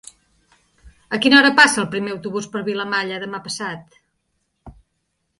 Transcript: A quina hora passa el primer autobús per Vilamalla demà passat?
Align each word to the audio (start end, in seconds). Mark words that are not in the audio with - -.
A 1.17 1.17
quina 1.25 1.35
hora 1.41 1.51
passa 1.59 1.77
el 1.83 1.91
primer 1.91 2.11
autobús 2.13 2.47
per 2.55 2.63
Vilamalla 2.69 3.19
demà 3.25 3.41
passat? 3.49 3.99